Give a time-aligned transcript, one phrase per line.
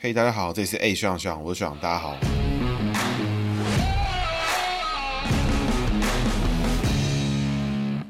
[0.00, 2.16] 嘿，hey, 大家好，这里是 A 学长学长，我是学长，大家好。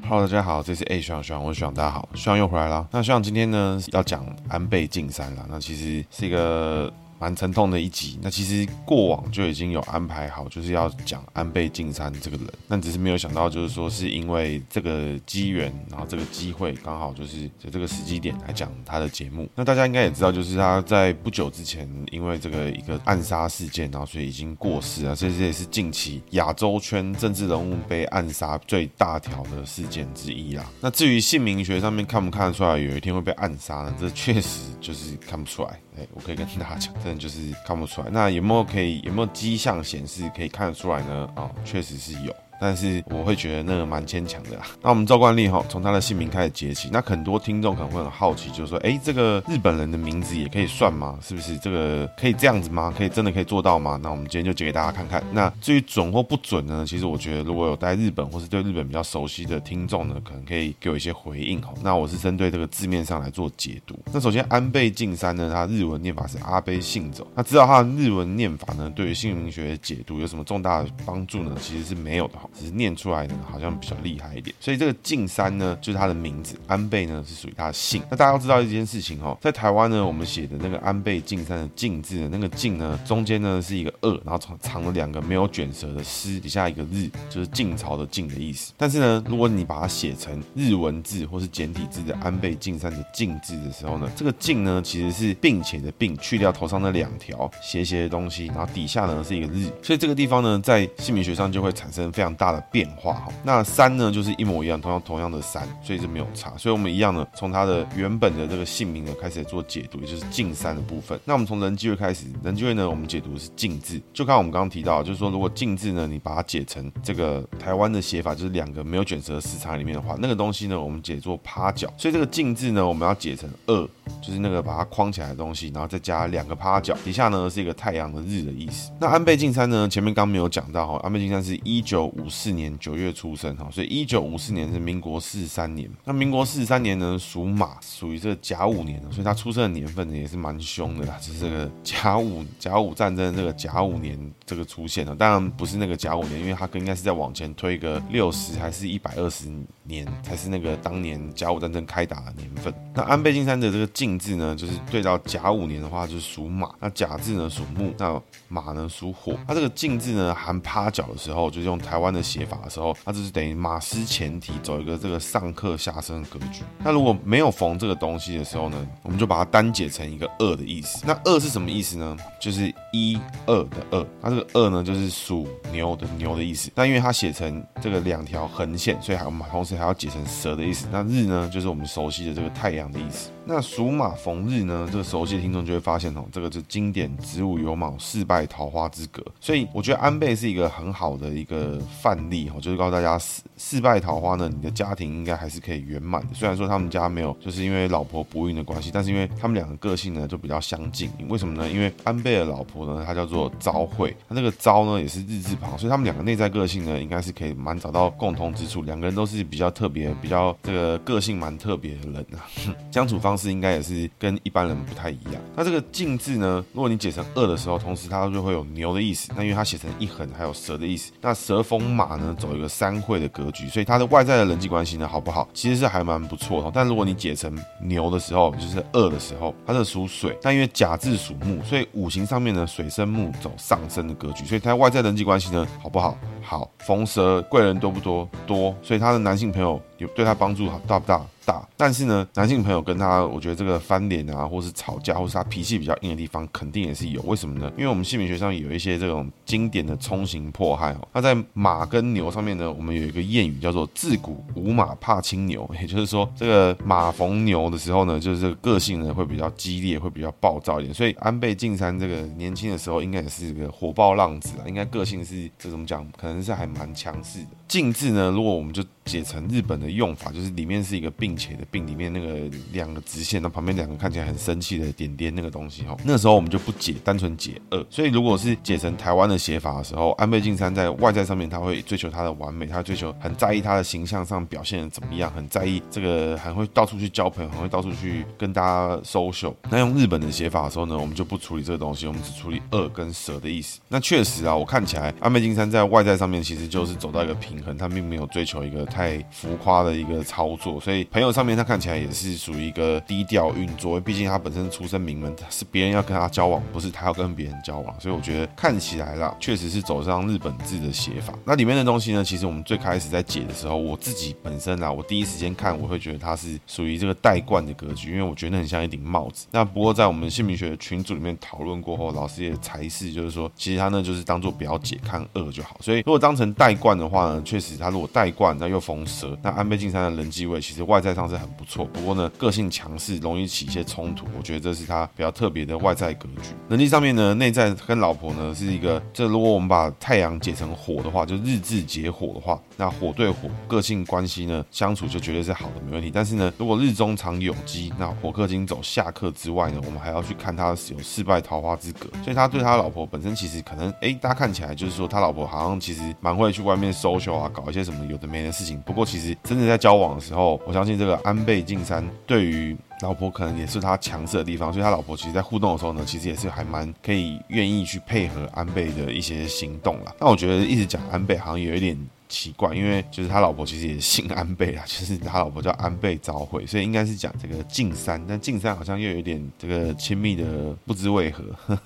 [0.07, 2.87] Hello，大家好，这里是 A 学长学长，我是学长，大家好，学长又回来了。
[2.91, 6.93] 那学长今天呢要讲安倍晋三了，那其实是一个。
[7.19, 8.17] 蛮沉痛的一集。
[8.21, 19.47] 那其实过往就已经有安排好，就是要讲安倍晋三这个人，但只是没有想到，就是说是因为这个机缘，然后这个机会刚好就是在这个时机点来讲他的节目。
[19.55, 25.15] 那大家应该也知道，就是他在不久之前因为这个一个暗杀事件，然后所以已经过世了。
[25.15, 30.65] 所以这也是近期亚洲圈政治人物被暗杀最大条的事件之一啦。
[30.79, 33.93] 那至于姓名学上面看不看得出来有一天会被暗杀呢？
[33.99, 35.79] 这确实就是看不出来。
[36.13, 38.07] 我可以跟大家讲，真的就是看不出来。
[38.11, 41.29] 那有没有可以有没有迹象显示可以看得出来呢？
[41.35, 42.35] 啊、确实是有。
[42.59, 44.65] 但是我会觉得那个蛮牵强的啦。
[44.81, 46.89] 那我们照惯例哈，从他的姓名开始解起。
[46.91, 51.17] 那很多听众可能会很好奇，就是说，哎，这个日本人的名字也可以算吗？
[51.21, 52.93] 是不是这个可以这样子吗？
[52.97, 53.99] 可以真的可以做到吗？
[54.01, 55.23] 那我们今天就解给大家看看。
[55.31, 56.85] 那至于准或不准呢？
[56.87, 61.73] 其实我觉得，如果有在日本或是对日本比较熟悉的听众呢，可能可以给我一些回应哈。
[61.81, 63.97] 那我是针对这个字面上来做解读。
[64.11, 67.25] 那首先，安倍晋三呢，他日文念法是阿倍晋三。
[67.35, 71.55] 那知道他的日文念法呢，对于姓名学的解读有什么重大的帮助呢？
[71.61, 73.35] 其实是没有的哈，只是念出来呢。
[73.49, 78.01] 好像比较厉害一点，所以这个晋三呢，就是他的名字，安倍呢是属于他的姓。
[78.11, 88.71] 那大家要知道一件事情哦，在台湾呢，我们写的那个安倍晋三的晋字的那个晋呢，中间呢是一个二，然后藏藏了两个没有卷舌的诗，底下一个日，就是晋朝的晋的意思。
[88.77, 103.27] 但是呢，如果你把它写成日文字或是简体字的安倍晋三的晋字的时候呢，这个晋呢其实是并且的并，去掉头上那两条斜斜的东西，然后底下呢是一个日，所以这个地方呢，在姓名学上就会产生非常大的变化哈。
[103.43, 106.53] 那三呢，就是一模一样，同样同样的三，所以是没有差。
[106.57, 111.19] 所以我们一样呢，从它的原本的这个姓名呢开始做解读，也就是晋三的部分。
[111.25, 121.91] 那我们从人机位开始，人机位呢，我们解读的是晋字，就看我们刚刚提到，就是说如果晋字呢，你把它解成这个台湾的写法，就是两个没有卷舌的时长里面的话，那个东西呢，我们解作趴脚。
[121.97, 123.75] 所以这个晋字呢，我们要解成二，
[124.21, 128.91] 就是那个把它框起来的东西，然后再加两个趴脚，底下呢是一个太阳的日的意思。
[128.99, 133.09] 那安倍晋三呢，前面刚没有讲到哈，安倍晋三是一九五四年九月。
[133.19, 135.89] 出生哈，所以一九五四年是民国四十三年。
[136.05, 145.13] 那民国四十三年呢，属马，属于这个甲午年，所以他出生的年份呢也是蛮凶的啦，就是这个甲午甲午战争这个甲午年这个出现的。
[145.15, 149.51] 当然不是那个甲午年，因为他应该是在往前推个六十还是一百二十
[149.83, 152.73] 年才是那个当年甲午战争开打的年份。
[152.93, 159.37] 那安倍晋三的这个晋字呢，就是对到甲午年的话就是属马，那甲字呢属木，那马呢属火。
[159.47, 162.95] 他这个晋字呢含趴脚的时候，就是用台湾的写法的时候。
[163.05, 166.63] 它就是等于马失前蹄，走一个这个上克下生的格局。
[166.83, 171.03] 那如果没有缝这个东西的时候呢，我们就把它单解成一个二的意思。
[171.05, 172.17] 那二是什么意思呢？
[172.39, 174.07] 就是一二的二。
[174.21, 176.71] 那这个二呢，就是属牛的牛的意思。
[176.75, 180.87] 那因为它写成这个两条横线，所以还我们同时还要解成蛇的意思。
[180.91, 183.29] 那日呢，就是我们熟悉的这个太阳的意思。
[183.51, 189.23] 那属马逢日呢，这个熟悉的听众就会发现哦，这个是经典子午酉卯四败桃花之格。
[189.41, 196.35] 所以我觉得安倍是一个很好的一个范例哦，就是告诉大家四四败桃花呢，你的家庭应该还是可以圆满的。
[196.35, 201.09] 虽然说他们家没有，就是因为老婆不孕的关系，但是因为他们两个个性呢就比较相近。
[201.27, 201.67] 为什么呢？
[201.67, 208.83] 因为安倍的老婆呢，她叫做昭惠，她那个昭呢也是日字旁，所以他们两个内在个性呢，应该是可以蛮找到共同之处。
[208.83, 212.45] 两个人都是比较特别、比较这个个性蛮特别的人啊，
[212.93, 213.49] 相处方式。
[213.49, 215.41] 是应该也是跟一般人不太一样。
[215.55, 219.31] 那这个静字呢，如果你解成二的时候，同时它就会有牛的意思。
[219.33, 221.13] 那因为它写成一横，还有蛇的意思。
[221.21, 225.47] 那蛇逢马呢，走一个三会的格局，所以它的外在的人际关系呢，好不好？
[225.53, 226.69] 其实是还蛮不错的。
[226.73, 230.37] 但如果你解成牛的时候，就是二的时候，它是属水。
[230.41, 236.17] 但因为甲字属木，所以五行上面呢，水生木，走上升的格局，所以它外在人际关系呢，好不好？
[236.43, 236.69] 好。
[236.79, 238.27] 逢蛇贵人多不多？
[238.45, 238.75] 多。
[238.83, 241.61] 所以他的男性朋友有对他帮助好大不大大？
[241.77, 247.21] 但是呢，男性朋友跟他，我觉得这个翻脸啊，或是吵架，或是他脾气比较硬的地方，肯定也是有。
[247.23, 247.71] 为什么呢？
[247.77, 251.07] 因为我们姓名学上有一些这种经典的冲型迫害哦。
[251.13, 260.93] 那在马跟牛上面呢，我们有一个谚语叫做“自古无马怕青牛”，也就是说，这个马逢牛的时候呢，就是这个个性呢会比较激烈，会比较暴躁一点。
[260.93, 266.09] 所以安倍晋三这个年轻的时候，应该也是一个火爆浪子啊，应该个性是这怎么讲？
[266.17, 267.49] 可能是还蛮强势的。
[267.69, 275.95] 静字呢，如果我们就解成日本的用法，就是里面是一个并且的并，里面那个两个直线，那旁边两个看起来很生气的点点那个东西哈。
[276.03, 277.85] 那时候我们就不解，单纯解二。
[277.91, 289.53] 所以如果是解成台湾的写法的时候，安倍晋三在外在上面他会追求他的完美，他追求很在意他的形象上表现的怎么样，很在意这个还会到处去交朋友，还会到处去跟大家 social。
[289.69, 293.79] 那用日本的写法的时候呢，我们就不处理这个东西，我们只处理二跟蛇的意思。
[293.87, 303.99] 那确实啊，我看起来安倍晋三在外在上面其实就是走到一个平衡，他并没有追求一个太浮夸的一个操作，所以朋友上面他看起来也是属于一个低调运作。
[303.99, 307.99] 毕竟他本身出身名门，是别人要跟他交往，不是他要跟别人交往。
[307.99, 311.33] 所以我觉得看起来啦，确实是走上日本字的写法。
[311.45, 319.47] 那里面的东西呢，其实我们最开始在解的时候，我自己本身啊，我第一时间看，我会觉得它是属于这个戴冠的格局，因为我觉得很像一顶帽子。
[319.51, 325.77] 那不过在我们姓名学的群组里面讨论过后，老师也才是就是说，其实他呢就是当做不要解，看二就好。
[325.81, 331.83] 所以如果当成戴冠的话呢，确实他如果带冠，那又逢蛇，那安倍晋三的人际位其实外在上是很不错。
[331.85, 334.27] 不过呢，个性强势，容易起一些冲突。
[334.37, 336.53] 我觉得这是他比较特别的外在格局。
[336.67, 346.11] 能力上面呢，内在跟老婆呢是一个，这如果我们把太阳解成火的话，就日字解火的话，那火对火，个性关系呢相处就绝对是好的，没问题。
[346.13, 358.79] 但是呢，如果日中藏酉机，那火克金走下克之外呢，我们还要去看他有四败桃花之格，所以他对他老婆本身其实可能，哎，大家看起来就是说他老婆好像其实蛮会去外面收钱啊，搞一些什么有的没的事情。
[358.81, 370.13] 不过其实真的在交往的时候，我相信这个安倍晋三对于老婆可能也是他强势的地方，所以他老婆其实在互动的时候呢，其实也是还蛮可以愿意去配合安倍的一些行动啦。
[370.19, 371.97] 那我觉得一直讲安倍好像有一点。
[372.29, 380.45] 奇怪，因为就是他老婆其实也姓安倍啊，就是他老婆叫安倍昭惠，所以应该是讲这个晋三，但晋三好像又有点这个亲密的，
[380.85, 381.43] 不知为何。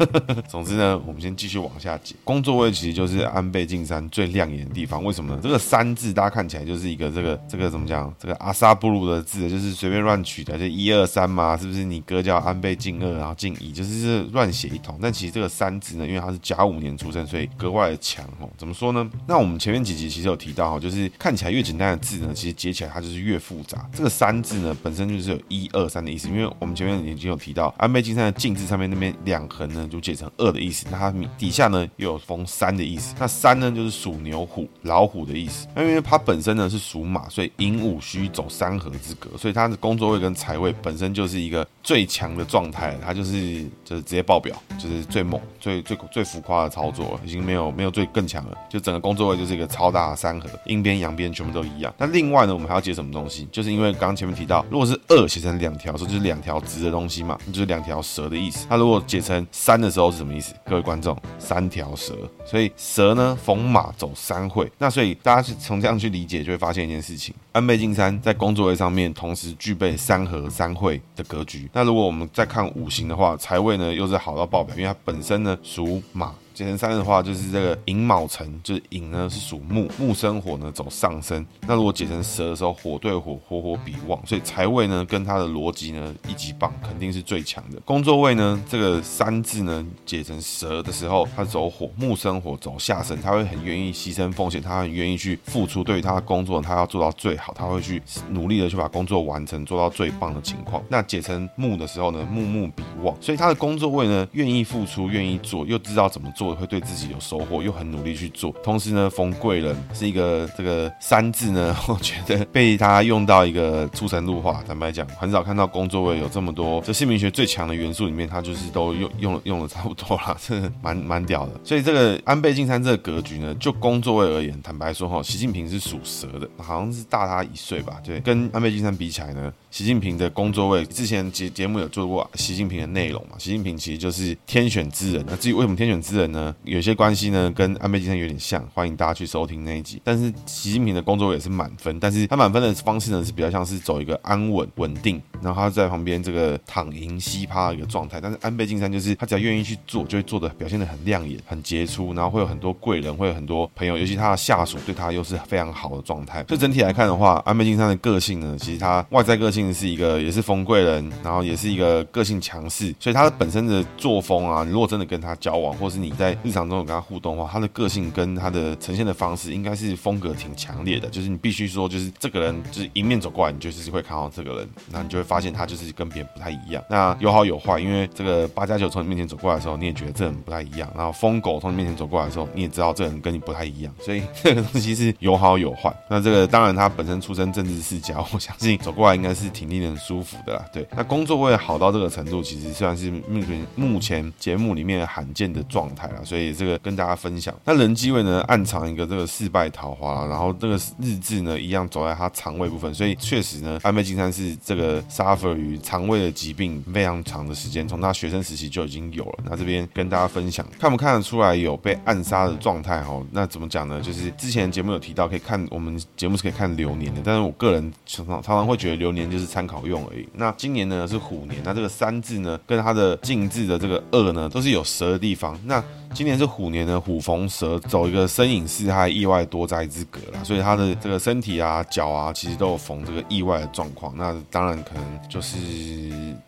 [0.50, 2.14] 总之呢，我们先继续往下解。
[2.26, 5.40] 工作位其实就是安倍晋三最亮眼的地方，为什么呢？
[5.42, 8.14] 这个三字大家看起来就是一个这个这个怎么讲？
[8.20, 11.84] 这个阿萨布鲁的字，就是随便乱取的，就一二三嘛，是不是？
[11.84, 14.98] 你哥叫安倍晋二，然后晋一，就是是乱写一通。
[15.02, 18.50] 但其实这个三字呢，因为他是甲午年出生，所以格外的强哦。
[18.58, 19.10] 怎么说呢？
[19.28, 23.90] 那我们前面几集其实有提到哈，就是看起来越简单的字呢，其实解起来它就是越复杂。
[23.94, 30.86] 这个三字呢，本身就是有一二三的意思，因为我们前面已经有提到安倍晋三的晋字上面那边两横呢，就解成二的意思。
[30.92, 33.16] 那它底下呢又有逢三的意思。
[33.20, 35.68] 那三呢就是属牛虎老虎的意思。
[35.76, 42.98] 那因为它本身呢是属马，所以寅午戌走三合之格，所以它的工作位跟财位本身就是一个最强的状态。
[43.04, 48.58] 它就是就是直接爆表，就是最猛、最最最浮夸的操作，已经没有没有最更强了。
[48.70, 50.50] 就整个工作位就是一个超大的三合。
[50.66, 51.94] 阴边阳边全部都一样。
[51.98, 53.46] 那另外呢，我们还要解什么东西？
[53.52, 58.66] 就是因为刚刚前面提到，如果是二写成两条，说就是两条直的东西嘛，就是两条蛇的意思。
[58.70, 60.54] 那如果解成三的时候是什么意思？
[60.66, 62.16] 各位观众，三条蛇。
[62.46, 64.72] 所以蛇呢逢马走三会。
[64.78, 71.70] 那所以大家是从这样去理解，就会发现一件事情：安倍晋三在工作位上面同时具备三合三会的格局。
[71.74, 76.34] 那如果我们再看五行的话，财位呢又是好到爆表，因为它本身呢属马。
[76.54, 81.44] 解成三的话，就是这个寅卯辰，就是寅呢是属木，木生火呢走上升。
[81.68, 87.80] 那如果解成蛇的时候，火对火，火火比旺，所以财位呢跟它的逻辑呢一级棒，肯定是最强的。
[87.82, 100.84] 工作位呢，这个三字呢解成蛇的时候，它走火，木生火走下升，他会很愿意牺牲奉献，他很愿意去付出，对于他的工作，他要做到最好，他会去努力的去把工作完成，做到最棒的情况。
[100.88, 106.43] 那解成木的时候呢，木木比旺，所以他的工作位呢愿意付出，愿意做，又知道怎么做。
[106.44, 114.62] 做会对自己有收获，又很努力去做，同时呢，逢贵人是一个这个三字呢， 我觉得被他用到一个出神入化。
[114.68, 121.52] 坦白讲，很少看到工作位有这么多，这姓名学最强的元素里面，他就是都用用用了差不多了，这蛮蛮屌的。
[121.64, 128.02] 所以这个安倍晋三这个格局呢，就工作位而言，坦白说哈，习近平是属蛇的，好像是大他一岁吧？
[128.04, 133.38] 对，跟安倍晋三比起来呢，习近平的工作位之前节节目有做过习近平的内容嘛？
[133.38, 135.24] 习近平其实就是天选之人。
[135.28, 136.54] 那至于为什么天选之人呢？
[136.66, 140.02] 有些关系呢，跟安倍晋三有点像，欢迎大家去收听那一集。
[140.04, 148.20] 但是习近平的工作也是满分，但是他满分的方式呢，是比较像是走一个安稳稳定，然后他在旁边这个躺赢西趴的一个状态。
[148.20, 156.44] 但是安倍晋三就是他只要愿意去做，就会做的表现的很亮眼、很杰出，然后会有很多贵人，会有很多朋友，尤其他的下属对他又是非常好的状态。
[156.48, 171.10] 所以整体来看的话，安倍晋三的个性呢，其实他外在个性是一个也是逢贵人，然后也是一个个性强势，所以他本身的作风啊，你如果真的跟他交往，或是你在在日常中有跟他互动的话，他的个性跟他的呈现的方式，应该是风格挺强烈的。
[171.10, 176.82] 就是你必须说，就是这个人就是迎面走过来，你就是会看到这个人，那你就会发现他就是跟别人不太一样。
[176.90, 180.90] 那有好有坏，因为这个八加九从你面前走过来的时候，你也觉得这人不太一样。
[180.96, 183.94] 然后疯狗从你面前走过来的时候，你也知道这人跟你不太一样。
[184.00, 185.94] 所以 这个东西是有好有坏。
[186.10, 190.66] 那这个当然他本身出身政治世家，我相信走过来应该是挺令人舒服的啦。
[190.72, 196.24] 对，那工作会好到这个程度，其实算是目前目前节目里面罕见的状态了。
[196.24, 197.54] 所以这个跟大家分享。
[197.66, 209.44] 那人机位呢，暗藏一个这个四败桃花，然后这个日志呢一样走在他肠胃部分，所以确实呢，安倍晋三是这个 suffer 于肠胃的疾病非常长的时间，从他学生时期就已经有了。
[209.50, 213.26] 那这边跟大家分享，看不看得出来有被暗杀的状态哦？
[213.32, 214.00] 那怎么讲呢？
[214.02, 220.28] 就是之前节目有提到，可以看我们节目是可以看流年的，但是我个人常常常常会觉得流年就是参考用而已。
[220.34, 225.58] 那今年呢是虎年，那这个三字呢跟它的进字的这个二呢都是有蛇的地方。
[225.66, 234.14] 那今年是虎年呢，虎逢蛇，走一个身隐四害、意外多灾之格啦，所以他的这个身体啊、脚啊，其实都有逢这个意外的状况。
[234.16, 235.58] 那当然可能就是。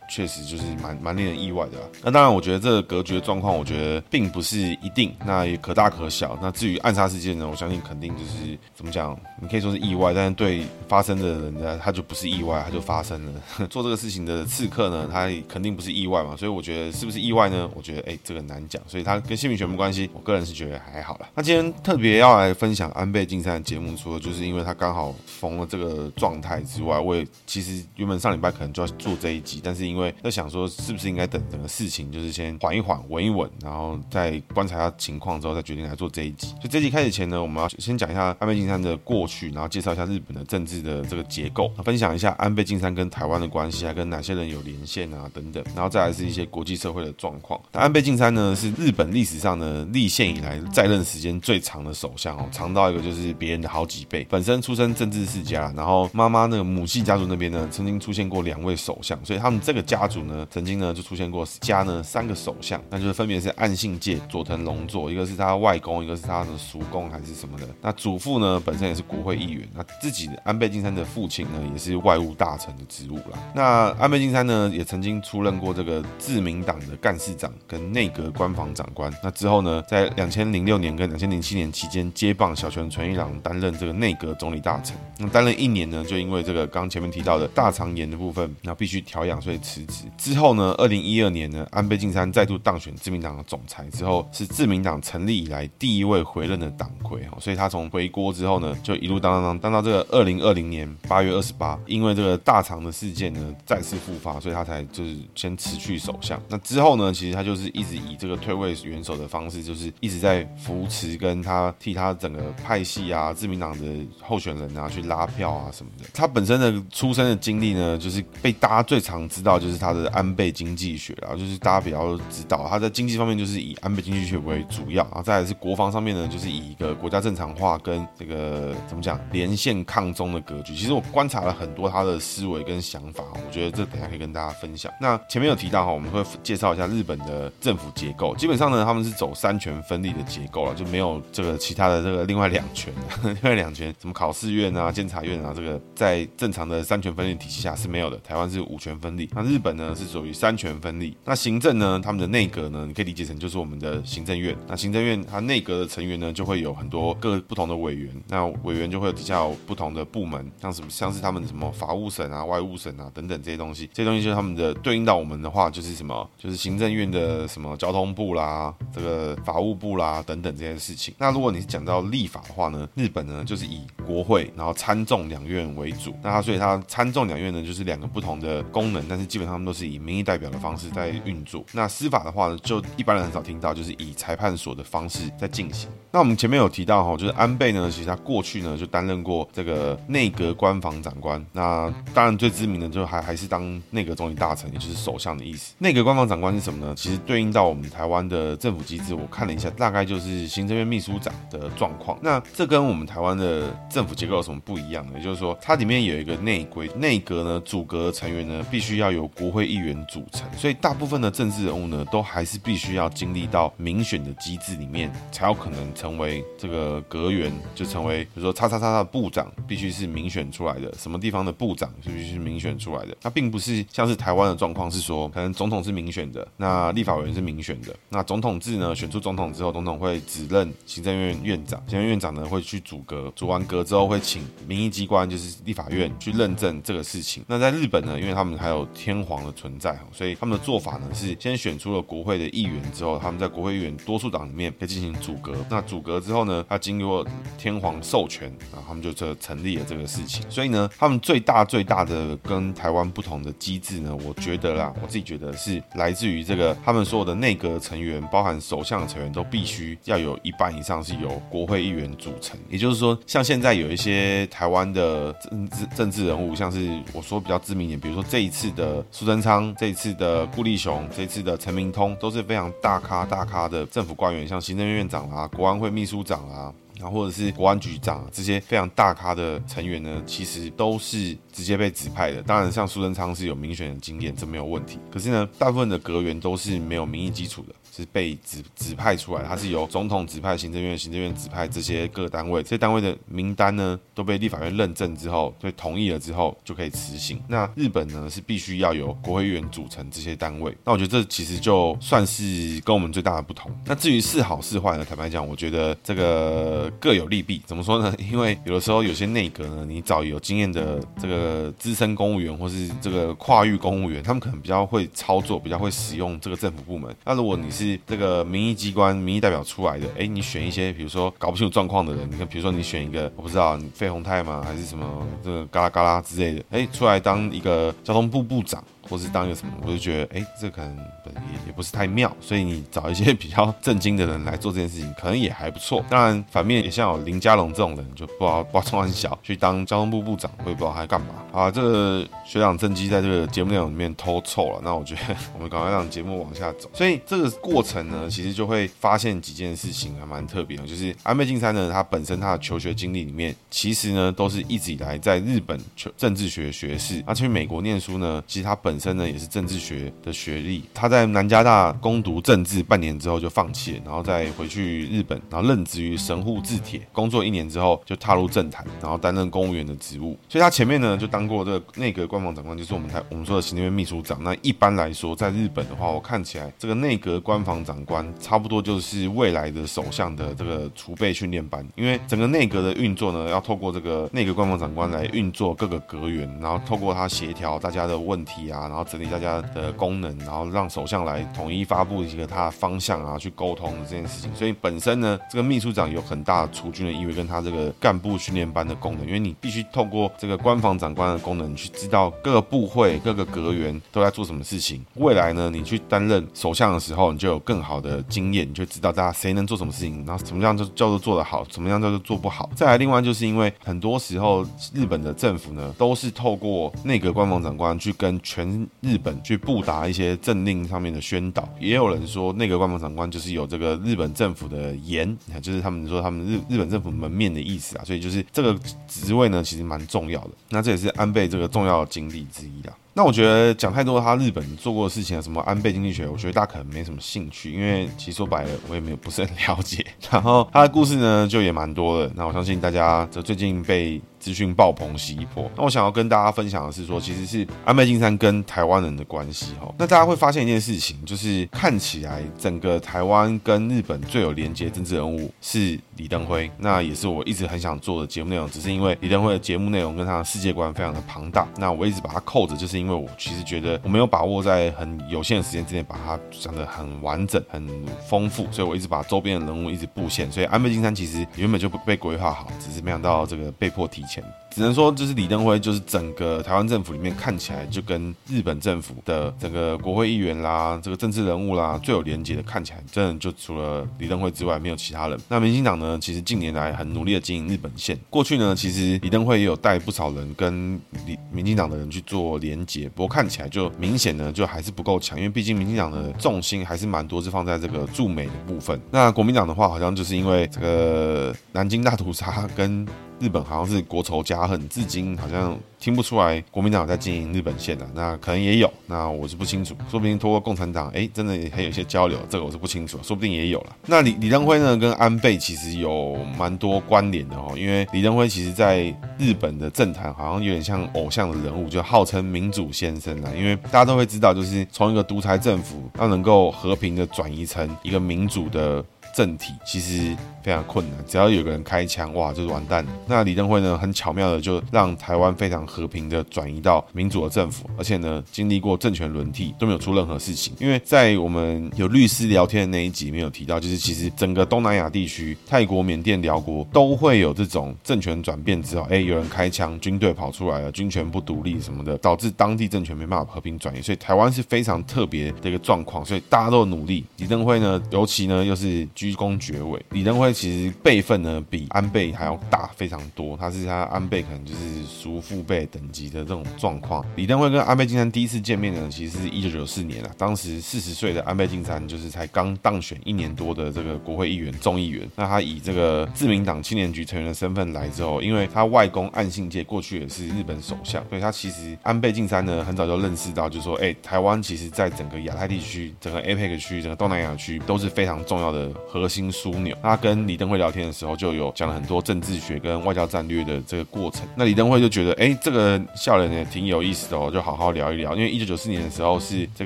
[0.07, 1.79] 确实就是蛮蛮令人意外的。
[2.03, 6.37] 那当然，我觉得这个格局的状况，我觉得并不是一定，那也可大可小。
[6.39, 13.41] 那至于暗杀事件呢，我相信肯定就是怎么讲，你可以说是意外，但是对发生的人呢，他就不是意外，他就发生了。
[13.67, 16.35] 做这个事情的刺客呢，他肯定不是意外嘛。
[16.35, 17.67] 所以我觉得是不是意外呢？
[17.73, 18.79] 我觉得哎，这个难讲。
[18.85, 21.29] 所以他跟姓名全部关系，我个人是觉得还好啦。
[21.33, 30.65] 那今天特别要来分享安倍晋三的节目，除了就是因为他刚好逢了这个状态之外，我也其实原本上礼拜可能就要做这一集，但是因为在想说。
[30.85, 36.53] 是不是应该等整个事情就是先缓一缓、稳一稳，然后再观察下情况之后再决定来做这一集。
[36.61, 47.59] 就这一集开始前呢，我们要先讲一下安倍晋三的过去，然后介绍一下日本的政治的这个结构，分享一下安倍晋三跟台湾的关系，还跟哪些人有连线啊等等，然后再来是一些国际社会的状况。
[47.71, 54.25] 那安倍晋三呢是日本历史上呢立宪以来在任时间最长的首相哦，长到一个就是别人的好几倍。
[54.27, 67.67] 本身出身政治世家，然后妈妈那个母系家族那边呢曾经出现过两位首相，所以他们这个家族呢曾经呢就出现过家呢三个首相，那就是分别是岸信介、佐藤荣作，一个是他外公，一个是他的叔公还是什么的。
[67.81, 73.37] 那祖父呢本身也是国会议员，那自己的安倍晋三的父亲呢也是外务大臣的职务啦。
[73.53, 73.63] 那
[73.99, 79.13] 安倍晋三呢也曾经出任过这个自民党的干事长跟内阁官房长官。
[79.23, 84.95] 那之后呢，在两千零六年跟两千零七年期间接棒小泉纯一郎担任这个内阁总理大臣。
[85.17, 90.05] 那担任一年呢，就因为这个刚前面提到的大肠炎的部分，那必须调养，所以辞职。
[90.17, 106.41] 之后呢，二零一二年呢，安倍晋三再度当选自民党的总裁之后，是自民党成立以来第一位回任的党魁哈，所以他从回国之后呢，就一路当当当当到这个二零二零年八月二十八，因为这个大肠的事件呢再次复发，所以他才就是先辞去首相。
[106.47, 113.85] 那之后呢，其实他就是一直以这个退位元首的方式，就是一直在扶持跟他替他整个派系啊，自民党的
[114.21, 116.05] 候选人啊去拉票啊什么的。
[116.13, 121.15] 他本身的出生的经历呢，就是被大家最常知道就是他的安倍经济学。
[121.21, 130.75] 然后就是大家比较知道，他在经济方面就是以安倍经济学为主要，然后再来是国防上面呢，就是以一个国家正常化跟这个怎么讲连线抗中的格局。
[130.75, 134.91] 其实我观察了很多他的思维跟想法，我觉得这等下可以跟大家分享。
[134.99, 142.93] 那前面有提到哈，我们会介绍一下日本的政府结构，基本上呢他们是走三权分立的结构了，就没有这个其他的这个另外两权，
[143.23, 148.17] 另外两权什么考试院啊、监察院啊，这个在正常的三权分立体系下是没有的。
[148.19, 151.15] 台湾是五权分立，那日本呢是属于三权分立。
[151.23, 154.55] 那行政呢，他们的内阁呢，你可以理解成就是我们的行政院。
[154.67, 158.11] 那行政院它内阁的成员呢，就会有很多各不同的委员。
[158.27, 163.89] 那委员就会有底下有不同的部门，像什么像是他们的什么法务省啊、外务省啊等等这些东西。
[163.93, 171.13] 这些东西就是他们的对应到我们的话，就是什么，就是行政院的什么交通部啦、这个法务部啦等等这些事情。
[171.17, 176.15] 那如果你是讲到立法的话呢，日本呢就是以国会然后参众两院为主。
[176.21, 181.13] 那它所以它参众两院呢就是两个不同的功能，但是基本上都是以民意代表的方式在。
[181.25, 181.63] 运作。
[181.71, 185.89] 那司法的话呢，就一般人很少听到，就是以裁判所的方式在进行。
[186.11, 191.43] 那我们前面有提到哈，就是安倍呢，其实他过去呢就担任过这个内阁官房长官。
[191.51, 195.73] 那当然最知名的就还还是当内阁总理大臣，也就是首相的意思。
[195.79, 196.93] 内阁官房长官是什么呢？
[196.95, 202.17] 其实对应到我们台湾的政府机制，我看了一下，大概就是行政院秘书长的状况。
[202.21, 205.13] 那这跟我们台湾的政府结构有什么不一样呢？
[205.17, 211.15] 也就是说，它里面有一个内规，内阁呢组阁成员呢必须要由国会议员组成，所以大部分。
[211.15, 220.93] 的政治人物呢，都还是必须要经历到民选的机制里面，才有可能成为这个阁员，就成为比如说叉叉叉的部长，必须是民选出来的。
[220.97, 223.15] 什么地方的部长必须是民选出来的。
[223.21, 227.95] 那并不是像是台湾的状况是说，可能总统是民选的，那立法委员是民选的。
[228.09, 237.43] 那总统制呢选出总统之后，总统会指任行政院院长，行政院长呢会去组阁，组完阁之后会请民意机关，就是立法院去认证这个事情。
[237.47, 245.53] 那在日本呢，因为他们还有天皇的存在，所以他们的做法呢是先选出了国会的议员之后，他们在国会议员多数党里面可以进行组阁。
[245.69, 247.25] 那组阁之后呢，他经过
[247.57, 250.49] 天皇授权，然后他们就这成立了这个事情。
[250.49, 262.57] 所以呢，他们最大最大的跟台湾不同的机制呢，我觉得啦，我自己觉得是来自于这个，他们所有的内阁成员，包含首相的成员，都必须要有一半以上是由国会议员组成。
[262.69, 276.73] 也就是说，像现在有一些台湾的政治政治人物，像是我说比较知名一点，比如说这一次的苏贞昌，这一次的顾立雄，这一次的陈明通，都是非常大咖大咖的政府官员，像行政院院长啊、国安会秘书长啊。
[276.97, 282.41] 然后或者是国安局长这些非常大咖的成员呢，其实都是直接被指派的。
[282.41, 284.97] 当然，像苏贞昌是有民选的经验，这没有问题。
[285.11, 287.75] 可是呢，大部分的阁员都是没有民意基础的。
[287.95, 297.41] 是被指指派出来，它是由总统指派，行政院行政院指派这些各单位，这些单位的名单呢都被立法院认证之后，对同意了之后就可以执行。
[297.47, 300.75] 那日本呢是必须要由国会议员组成这些单位。
[300.83, 303.71] 那我觉得这其实就算是跟我们最大的不同。
[303.85, 305.05] 那至于是好是坏呢？
[305.05, 307.61] 坦白讲，我觉得这个各有利弊。
[307.65, 308.13] 怎么说呢？
[308.31, 317.15] 因为有的时候有些内阁呢，你找有经验的这个资深公务员或是这个跨域公务员，他们可能比较会操作，比较会使用这个政府部门。
[317.23, 324.63] 那如果你是是这个民意机关、民意代表出来的，哎，你选一些，比如说搞不清楚状况的人，你看，比如说你选一个，我不知道你，费鸿泰吗？
[324.65, 328.83] 还是什么这个嘎啦嘎啦之类的，哎，出来当一个交通部部长。
[329.09, 336.03] 或是当一个什么，我就觉得，哎，这可能也也不是太妙，所以你找一些 比较正经的人来做这件事情，可能也还不错。
[336.09, 341.27] 当然，反面也像有林佳龙这种人，就不知道不知道从小去当交通部部长，我也不知道他干嘛。
[341.51, 346.89] 好，这个学长正机在这个节目内容里面偷臭了，那我觉得 我们赶快让节目往下走。
[346.93, 370.37] 所以这个过程呢，其实就会发现几件事情还蛮特别的，就是安倍晋三呢，他本身他的求学经历里面，其实呢都是一直以来在日本求政治学学士，而去美国念书呢，其实他本本身呢也是政治学的学历，他在南加大攻读政治半年之后就放弃了，然后再回去日本，然后任职于神户制铁，工作一年之后就踏入政坛，然后担任公务员的职务。
[370.47, 374.41] 所以他前面呢就当过这个内阁官房长官，就是我们台我们说的行政院秘书长。
[374.41, 388.84] 那一般来说，在日本的话，我看起来这个内阁官房长官差不多就是未来的首相的这个储备训练班，因为整个内阁的运作呢，要透过这个内阁官房长官来运作各个阁员，然后透过他协调大家的问题啊。
[388.87, 394.53] 然后整理大家的功能，然后让首相来统一发布一个他的方向啊，去沟通这件事情。
[394.55, 405.03] 所以本身呢，这个秘书长有很大的储军的意味，跟他这个干部训练班的功能，因为你必须透过这个官房长官的功能，去知道各个部会、各个阁员都在做什么事情。
[405.15, 412.69] 未来呢，你去担任首相的时候，你就有更好的经验，你就知道大家谁能做什么事情，然后什么样就叫做做得好，什么样叫做做不好。
[412.75, 418.67] 再来，另外就是因为很多时候日本的政府呢，都是透过内阁官方长官去跟全
[419.01, 430.51] 日本去布达一些政令上面的宣导，也有人说内阁官房长官就是有这个日本政府的颜，就是他们说他们日日本政府门面的意思啊，所以就是这个职位呢其实蛮重要的。
[430.69, 432.93] 那这也是安倍这个重要经历之一啦。
[433.17, 440.05] 那我觉得讲太多他日本做过的事情啊，什么安倍经济学，我觉得大家可能没什么兴趣，因为其实说白了我也没有不是很了解。
[440.29, 445.67] 然后他的故事呢就也蛮多的，那我相信大家这最近被资讯爆棚洗一波。
[445.75, 449.91] 那我想要跟大家分享的是说，其实是安倍晋三跟台湾人的关系哈。
[449.97, 463.15] 那大家会发现一件事情，就是看起来整个台湾跟日本最有连接政治人物是李登辉，那也是我一直很想做的节目内容，只是因为李登辉的节目内容跟他的世界观非常的庞大，那我一直把它扣着，就是因为。
[463.15, 467.87] 我其实觉得我没有把握在很有限的时间之内把它讲得很完整、很
[468.27, 470.51] 丰富，所以我一直把周边的人物一直布线。
[470.51, 474.34] 所以安倍晋三其实原本就不被规划好，只是没想到这个被迫提前。
[474.35, 474.64] watching.
[474.75, 485.39] 只能说，就是李登辉，就是整个台湾政府里面看起来就跟日本政府的整个国会议员啦、这个政治人物啦最有连结的，看起来真的就除了李登辉之外没有其他人。
[485.47, 488.19] 那民进党呢，其实近年来很努力的经营日本线。
[488.29, 498.99] 过去呢，其实李登辉也有带不少人跟李民进党的人去做连结，不过看起来就明显呢，就还是不够强，因为毕竟民进党的重心还是蛮多是放在这个驻美的部分。
[499.09, 503.07] 那国民党的话，好像就是因为这个南京大屠杀跟
[503.37, 513.95] 日本好像是国仇家很至今好像听不出来国民党在经营日本线的，那可能也有，那我是不清楚，说不定通过共产党，哎，真的还有一些交流，这个我是不清楚，说不定也有了。
[514.05, 519.03] 那李李登辉呢，跟安倍其实有蛮多关联的哦，因为李登辉其实在
[519.37, 529.03] 日本的政坛好像有点像偶像的人物，就号称民主先生啦，因为大家都会知道，就是从一个独裁政府要能够和平的转移成一个民主的。
[529.35, 533.05] 政体其实非常困难，只要有个人开枪，哇，就是完蛋。
[533.27, 540.73] 那李登辉呢，很巧妙的就让台湾非常和平的转移到民主的政府，而且呢，经历过政权轮替都没有出任何事情。
[540.79, 554.01] 因为在我们有律师聊天的那一集没有提到，就是其实整个东南亚地区，泰国、缅甸、寮国都会有这种政权转变之后，哎，有人开枪，军队跑出来了，军权不独立什么的，导致当地政权没办法和平转移。
[554.01, 557.25] 所以台湾是非常特别的一个状况，所以大家都努力。
[557.35, 559.05] 李登辉呢，尤其呢又是。
[559.25, 567.25] 居功厥伟，李登辉其实辈分呢比安倍还要大非常多，他是他安倍可能就是叔父辈等级的这种状况。
[567.35, 575.27] 李登辉跟安倍晋三第一次见面呢，其实是一九九四年啊，当时四十岁的安倍晋三就是才刚当选一年多的这个国会议员、众议员。
[575.35, 588.91] 那他以这个自民党青年局成员的身份来之后，因为他外公岸信介过去也是日本首相，所以他其实安倍晋三呢很早就认识到，就是说，哎，台湾其实在整个亚太地区、整个 APEC 区、整个东南亚区都是非常重要的。
[589.15, 589.95] 核心枢纽。
[590.03, 594.45] 他跟李登辉聊天的时候，就有讲了很多政治学跟外交战略的这个过程。
[594.57, 598.35] 那李登辉就觉得，哎，这个笑人也挺有意思的哦，就好好聊一聊。
[598.35, 599.85] 因为一九九四年的时候是这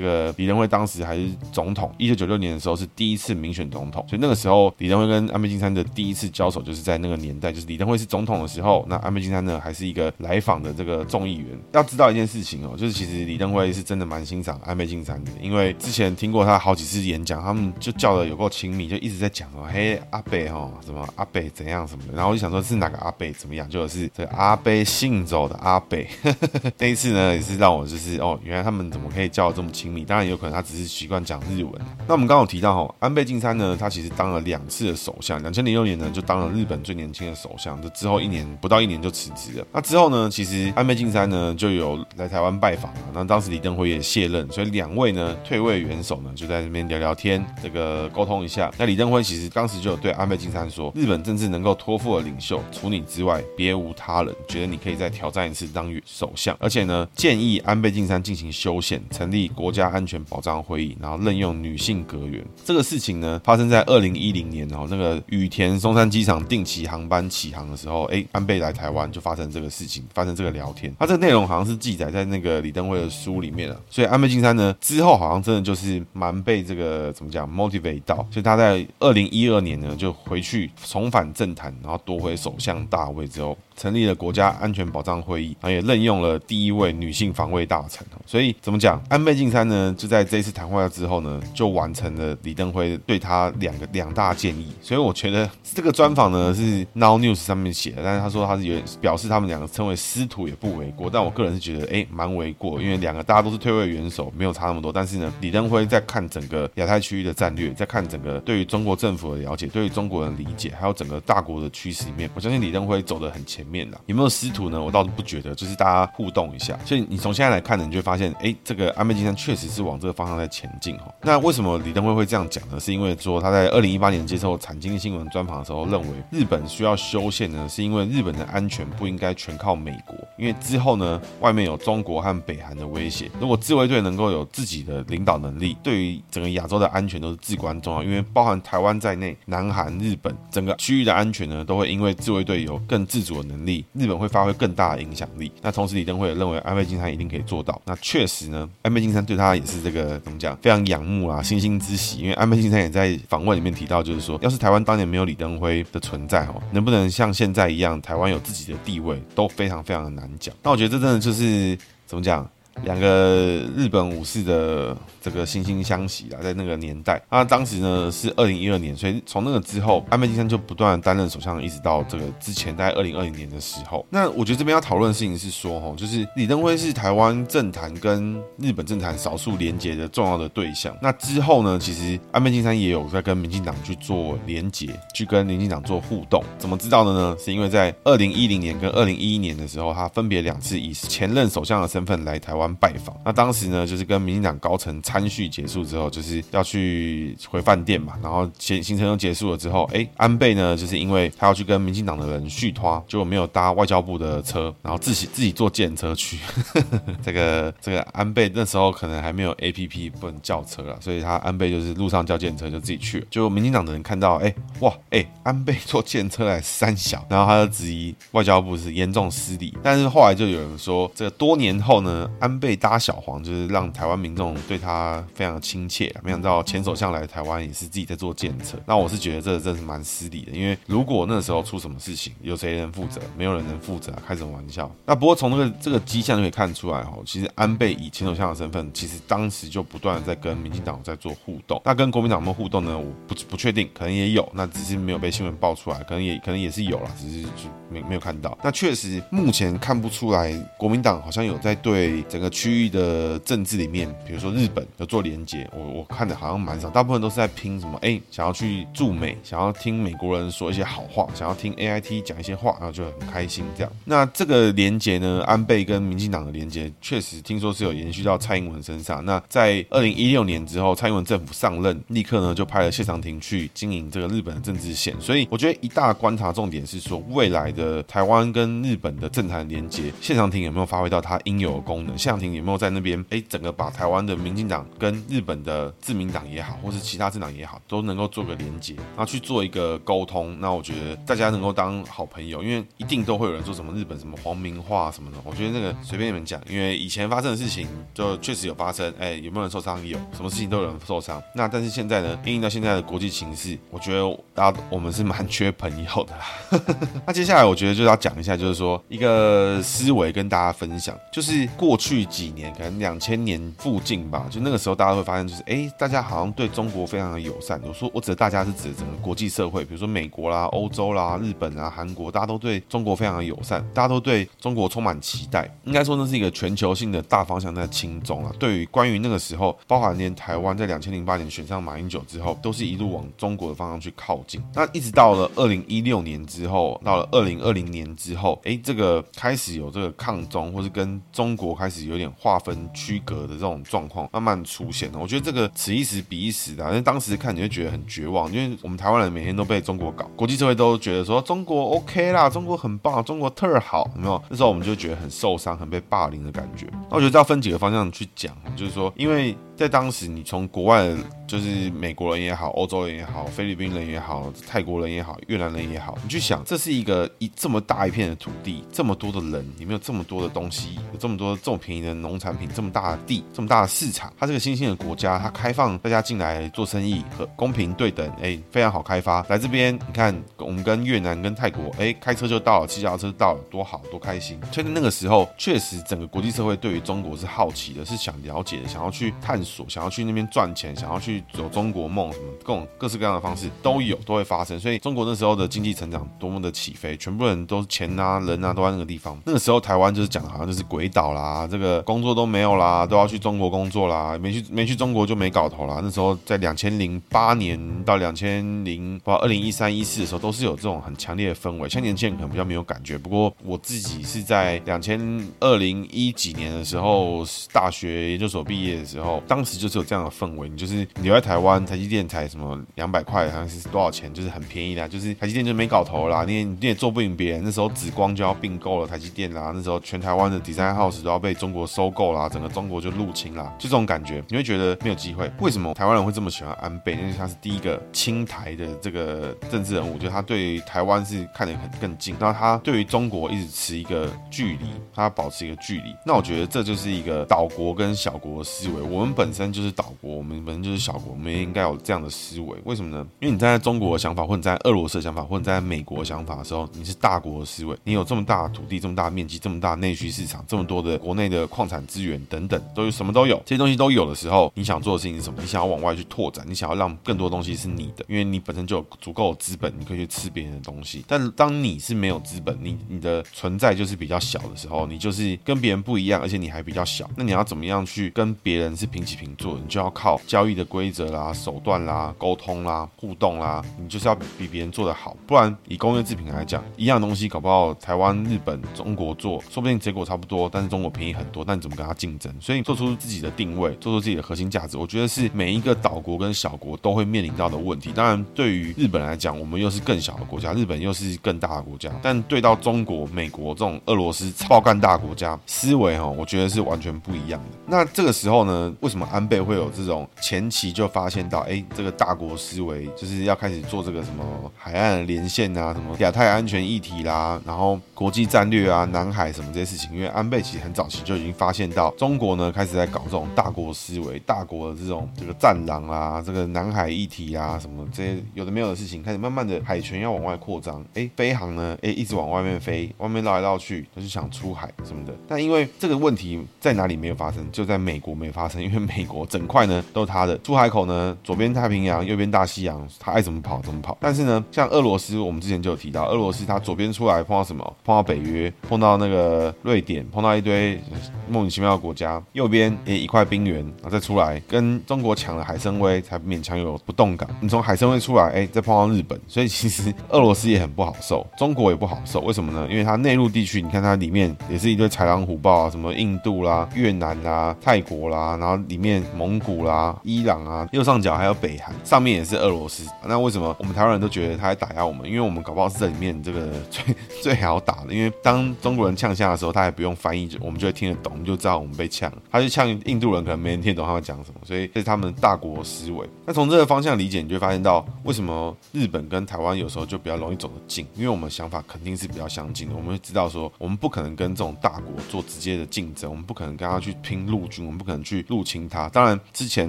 [0.00, 11.46] 个李登辉当时还是总统，一九九六年的时候是第一次民选总统，所以那个时候李登辉跟安倍晋三的第一次交手就是在那个年代，就是李登辉是总统的时候，那安倍晋三呢还是一个来访的这个众议员。
[11.72, 19.19] 要知道一件事情哦，就是其实李登辉是真的蛮欣赏安倍晋三的，因为之前听过他好几次演讲，他们就叫的有够亲密，就一直。
[19.20, 23.68] 在讲哦，嘿，阿北哦，什么阿北怎样什么的，然后我就想说，是哪个阿北怎么样？
[23.68, 26.08] 就是这个阿北信走的阿北。
[26.78, 30.04] 那一次呢，也是让我就是哦，原来他们怎么可以叫这么亲密？
[30.04, 31.72] 当然有可能他只是习惯讲日文。
[32.06, 35.40] 那我们刚刚有提到哦，安倍晋三呢，他其实当了两次的首相。
[35.42, 39.66] 两千零六年呢，就当了日本最年轻的首相，就之后一年不到一年就辞职了。
[39.72, 43.00] 那之后呢，其实安倍晋三呢就有来台湾拜访了。
[43.12, 48.70] 那当时李登辉也卸任，所以两位呢退位元首呢就在这边聊聊天，这个沟通一下。
[48.78, 54.34] 那李登辉其实当时就有对安倍晋三说：“日本政治能够托付的领袖，除你之外，别无他人。
[54.48, 62.44] 觉得你可以再挑战一次当首相，而且呢，建议安倍晋三进行修宪，成立国家安全保障会议，然后任用女性阁员。
[62.64, 70.94] 这个事情呢，发生在二零一零年哦，那个羽田松山机场定期航班起航的时候，哎，安倍来台湾就发生这个事情，发生这个聊天。
[70.98, 73.80] 他这个内容好像是记载在那个李登辉的书里面了。
[73.90, 79.48] 所以安倍晋三呢，之后好像真的就是蛮被这个怎么讲 motivate 到，所以他在二零一。
[79.48, 88.06] 二年呢，就回去重返政坛，然后夺回首相大位之后，成立了国家安全保障会议，然后也任用了第一位女性防卫大臣。
[88.26, 94.68] 所以怎么讲，安倍晋三呢，就在这一次谈话之后呢，就完成了李登辉对他两个两大建议。
[94.82, 101.08] 所以我觉得这个专访呢是 Now News 上面写的，但是他说他是有表示他们两个称为师徒也不为过。
[101.10, 104.92] 但我个人是觉得，哎，蛮为过，因为两个大家都是退位元首，没有差那么多。
[104.92, 114.00] 但是呢，李登辉在看整个亚太区域的战略，在看整个对于中国政府的了解，对于中国人理解，还有整个大国的趋势里面，我相信李登辉走得很前面了。
[114.06, 114.82] 有没有师徒呢？
[114.82, 116.78] 我倒是不觉得，就是大家互动一下。
[116.84, 121.14] 所以你从现在来看呢，你就发现，哎，这个安倍晋三确实是往这个方向在前进哈。
[121.22, 122.80] 那为什么李登辉会这样讲呢？
[122.80, 133.30] 是因为说他在二零一八年接受产经新闻专访的时候，认为日本需要修宪呢，是因为日本的安全不应该全靠美国，因为之后呢，外面有中国和北韩的威胁。
[133.40, 138.02] 如果自卫队能够有自己的领导能力，对于整个亚洲的安全都是至关重要。
[138.02, 145.50] 因为包含台湾在内，南韩、日本整个区域的安全呢，都会因为自卫队有更自主的能，力日本会发挥更大的影响力。
[145.62, 147.80] 那同时，李登辉也认为安倍晋三一定可以做到。
[147.84, 152.18] 那确实呢，安倍晋三对他也是这个怎么讲，非常仰慕啊，欣欣之喜。
[152.18, 160.54] 因为安倍晋三也在访问里面提到，就是说，要是台湾当年没有李登辉的存在哦，能不能像现在一样，台湾有自己的地位，都非常非常的难讲。
[160.62, 162.48] 那我觉得这真的就是怎么讲？
[162.84, 174.04] 两个日本武士的这个惺惺相惜啊，在那个年代，那当时呢是二零一二年，所以从那个之后，安倍晋三就不断担任首相，一直到这个之前，在二零二零年的时候。
[174.10, 180.96] 那我觉得这边要讨论的事情是说，吼，就是李登辉是台湾政坛跟日本政坛少数连结的重要的对象。
[181.02, 186.42] 那之后呢，其实安倍晋三也有在跟民进党去做连结，去跟民进党做互动。
[186.58, 187.36] 怎么知道的呢？
[187.38, 192.69] 是因为在二零一零年跟二零一一年的时候，他分别两次以前任首相的身份来台湾。
[192.76, 193.16] 拜访。
[193.24, 198.14] 那当时呢，就是跟民进党高层餐叙结束之后，就是要去回饭店嘛。
[198.22, 206.38] 然后行行程都结束了之后，哎，安倍呢，就是因为他要去跟民进党的人续摊，结果没有搭外交部的车，然后自己自己坐计程车去。
[207.22, 213.26] 这个这个安倍那时候可能还没有 APP 不能叫车了，所以他安倍就是路上叫计程车就自己去了。
[213.30, 219.76] 就民进党的人看到，哎，哇，哎，安倍坐计程车来三小，然后他就质疑外交部是严重失礼。
[219.82, 226.14] 但是后来就有人说，这个多年后呢，安倍搭小黄就是让台湾民众对他非常的亲切。
[226.22, 233.20] 没想到前首相来台湾也是自己在做建设，那我是觉得这真是蛮失礼的，因为如果那时候出什么事情，有谁能负责？
[233.36, 234.90] 没有人能负责，开什么玩笑？
[235.04, 241.80] 那不过从这个这个迹象就可以看出来哦，其实安倍以前首相的身份，其实当时就不断的在跟民进党在做互动。
[241.84, 242.96] 那跟国民党有没有互动呢？
[242.96, 248.56] 我不不确定，可能也有，那只是没有被新闻爆出来，可能也可能也是有了，只是就没没有看到。
[248.62, 255.68] 那确实目前看不出来，国民党好像有在对整个区域的政治里面，比如说日本有做连接。
[255.76, 257.98] 我我看的好像蛮少，大部分都是在拼什么？
[258.00, 263.92] 哎，想要去驻美，想要听美国人说一些好话，想要听 AIT 讲一些话，然后就很开心这样。
[264.06, 269.22] 那这个连接呢，安倍跟民进党的连接，确实听说是有延续到蔡英文身上。
[269.22, 275.14] 那在二零一六年之后，蔡英文政府上任，立刻呢就派了谢长廷去经营这个日本的政治线。
[275.20, 282.16] 所以我觉得一大观察重点是说，未来的台湾跟日本的政坛连接，谢长廷有没有发挥到他应有的功能？
[282.30, 290.56] 谢长廷有没有在那边哎，整个把台湾的民进党跟日本的自民党也好，或是其他政党也好，都能够做个连接，然后去做一个沟通。
[290.60, 295.38] 那我觉得大家能够当好朋友，因为一定都会有人说什么日本什么皇民化什么的。
[295.42, 299.12] 我觉得那个随便你们讲，因为以前发生的事情就确实有发生。
[299.18, 300.06] 哎，有没有人受伤？
[300.06, 301.42] 有，什么事情都有人受伤。
[301.52, 306.80] 那但是现在呢，因应到现在的国际形势，我觉得大家我们是蛮缺朋友的啦。
[307.26, 317.80] 那接下来我觉得就要讲一下，就是说一个思维跟大家分享，就是过去几年，可能两千年附近吧，就那个时候大家会发现，就是哎，大家好像对中国非常的友善。
[317.84, 325.68] 我说我指的大家是指整个国际社会，比如说美国啦、欧洲啦、日本啊、韩国，大家都对中国非常的友善，大家都对中国充满期待。
[325.84, 328.52] 应该说那是一个全球性的大方向在轻重啊。
[328.58, 334.62] 对于关于那个时候，包含连台湾在两千零八年选上马英九之后，都是一路往中国的方向去靠近。
[334.74, 345.10] 那一直到了二零一六年之后，到了二零二零年之后，哎，这个开始有这个抗中，或是跟中国开始有点划分区隔的这种状况慢慢出现。
[345.14, 354.42] 我觉得这个此一时彼一时的，因为当时看你会觉得很绝望，因为我们台湾人每天都被中国搞，国际社会都觉得说中国 OK 啦，中国很棒，中国特好，有没有？
[354.48, 356.86] 那时候我们就觉得很受伤，很被霸凌的感觉。
[357.08, 361.10] 那我觉得要分几个方向去讲，就是说，因为在当时你从国外。
[361.50, 379.44] 就是美国人也好，欧洲人也好，菲律宾人也好，泰国人也好，越南人也好，你去想，这是一个一这么大一片的土地，这么多的人，里面有这么多的东西，有这么多这么便宜的农产品，这么大的地，这么大的市场，它这个新兴的国家，它开放大家进来做生意和公平对等，哎，非常好开发。
[379.48, 384.56] 来这边，你看我们跟越南跟泰国，哎，开车就到了，骑脚车到了，多好多开心。
[384.70, 391.42] 所以那个时候，确实整个国际社会对于中国是好奇的，是想了解的，想要去探索，想要去那边赚钱，想要去。
[391.52, 399.38] 走中国梦什么各种各式各样的方式都有都会发生，所以中国那时候的经济成长多么的起飞，全部人都钱啊人啊都在那个地方。
[399.44, 406.00] 那个时候台湾就是讲好像就是鬼岛啦，这个工作都没有啦，都要去中国工作啦，没去没去中国就没搞头啦。
[406.02, 411.88] 那时候在两千零八年到两千零不二零一三一四的时候，都是有这种很强烈的氛围。
[411.88, 415.20] 像年轻人可能比较没有感觉，不过我自己是在两千
[415.58, 421.70] 二零一几年的时候，大学研究所毕业的时候，当时就是有这样的氛围，你就是你留在台湾。
[421.90, 424.32] 台积电才什么两百块，好像是多少钱？
[424.32, 427.62] 就是很便宜啦，就是台积电就没搞头啦，你也你也做不赢别人。
[427.64, 435.50] 那时候紫光就要并购了台积电啦，那时候全台湾的 Design House 都要被中国收购啦，整个中国就入侵啦，就这种感觉，你会觉得没有机会。
[435.60, 437.12] 为什么台湾人会这么喜欢安倍？
[437.14, 446.14] 因为他是第一个亲台的这个政治人物，就他对台湾是看得很更近，然后他对于中国一直持一个距离，他保持一个距离。
[446.24, 449.02] 那我觉得这就是一个岛国跟小国的思维。
[449.02, 453.26] 我们本本身就是岛国，我们本身就是小国，我们应该有这样的思维，为什么呢？
[453.40, 465.60] 因为你站在中国的想法，或者在俄罗斯的想法，或者在美国的想法的时候，你是大国的思维，你有这么大的土地，这么大面积，这么大内需市场，这么多的国内的矿产资源等等，都有什么都有，这些东西都有的时候，你想做的事情是什么？
[465.60, 471.24] 你想要往外去拓展，你想要让更多东西是你的，因为你本身就有足够的资本，你可以去吃别人的东西。
[471.26, 492.52] 但当你是没有资本，你你的存在就是比较小的时候，你就是跟别人不一样，而且你还比较小，那你要怎么样去跟别人是平起平坐，你就要靠交易的规则啦、手段啦、沟通啦、互动啦，你就是要比别人做得好，不然以工业制品来讲，一样东西搞不好台湾、日本、中国做，说不定结果差不多，但是中国便宜很多，但你怎么跟他竞争？
[492.60, 498.10] 所以做出自己的定位，做出自己的核心价值，我觉得是每一个岛国跟小国都会面临到的问题。
[498.12, 507.78] 当然，对于日本来讲，我们又是更小的国家，日本又是更大的国家，但对到中国、美国这种俄罗斯爆干大国家，思维哈，我觉得是完全不一样的。
[507.86, 514.44] 那这个时候呢，为什么安倍会有这种前期就发现到，哎，这个大国思维就是要开始做这个什么
[514.76, 535.34] 海岸连线啊，什么亚太安全议题啦，然后国际战略啊，南海什么这些事情，因为安倍其实很早期就已经发现到中国呢开始在搞这种大国思维、大国的这种这个战狼啊，这个南海议题啊，什么这些有的没有的事情，开始慢慢的海权要往外扩张，哎，飞航呢，哎，一直往外面飞，外面绕来绕去，他就想出海什么的。
[535.48, 544.16] 但因为这个问题在哪里没有发生，就在美国没发生，因为美国整块呢都是他的出海口呢，左边太平洋，右边大西洋，他爱怎么跑怎么跑。
[544.20, 547.80] 但是呢，像俄罗斯，我们之前就有提到，俄罗斯他左边出来碰到什么？
[548.04, 551.00] 碰到北约，碰到那个瑞典，碰到一堆
[551.48, 557.48] 莫名其妙的国家，右边也一块冰原，然后再出来跟中国抢了海参崴，才勉强有不动港。
[557.60, 562.40] 你从海参崴出来，哎，再碰到日本，所以其实俄罗斯也很不好受，中国也不好受。
[562.42, 562.86] 为什么呢？
[562.90, 573.08] 因为它内陆地区，你看它里面也是一堆豺狼虎豹啊，什么印度啦、越南啦、泰国啦，然后里面蒙古啦、伊朗啊，右上角还有北韩，上面也是俄罗斯。
[573.26, 575.28] 那为什么我们台湾人都觉得他在打压我们？
[575.28, 582.30] 因为我们搞不好是这里面这个最 最好打的，因为当中国人呛下的时候，他也不用翻译，我们就会听得懂，我们就知道我们被呛。
[582.50, 586.28] 他就呛印度人，可能没人听懂他会讲什么，所以这是他们大国思维。
[586.44, 592.94] 那从这个方向理解，你就会发现到为什么日本跟台湾有时候就比较容易走得近，因为我们想法肯定是比较相近的。
[592.94, 599.08] 我们会知道说，我们不可能跟这种大国做直接的竞争，我们不可能跟他去拼陆军，我们不可能去入侵他。
[599.10, 599.88] 当然，之前